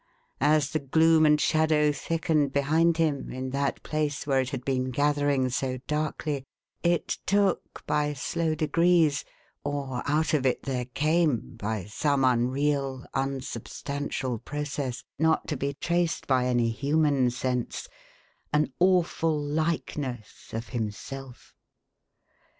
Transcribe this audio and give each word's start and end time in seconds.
As 0.39 0.71
the 0.71 0.79
gloom 0.79 1.27
and 1.27 1.39
shadow 1.39 1.91
thickened 1.91 2.51
behind 2.51 2.97
him, 2.97 3.31
in 3.31 3.51
that 3.51 3.83
place 3.83 4.25
where 4.25 4.39
it 4.41 4.49
had 4.49 4.65
been 4.65 4.89
gathering 4.89 5.47
so 5.49 5.77
darkly, 5.85 6.43
it 6.81 7.19
took, 7.27 7.85
by 7.85 8.13
slow 8.13 8.55
degrees,— 8.55 9.23
or 9.63 10.01
out 10.07 10.33
of 10.33 10.43
it 10.43 10.63
there 10.63 10.85
came, 10.85 11.55
by 11.55 11.85
some 11.85 12.23
unreal, 12.23 13.05
un 13.13 13.41
substantial 13.41 14.39
process— 14.39 15.03
not 15.19 15.47
to 15.47 15.55
be 15.55 15.75
traced 15.75 16.25
by 16.25 16.45
any 16.47 16.71
human 16.71 17.29
sense,— 17.29 17.87
an 18.51 18.73
awful 18.79 19.39
likeness 19.39 20.49
of 20.51 20.69
himself. 20.69 21.53